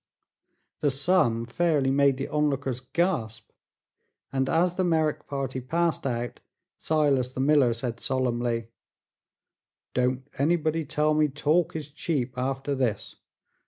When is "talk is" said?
11.27-11.91